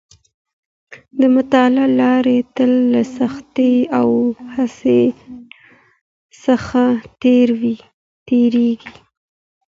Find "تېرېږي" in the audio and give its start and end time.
8.25-8.87